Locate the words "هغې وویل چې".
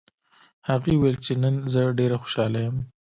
0.69-1.33